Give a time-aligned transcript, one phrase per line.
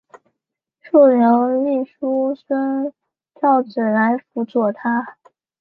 [0.79, 2.91] 竖牛立叔孙
[3.39, 5.15] 昭子来辅佐他。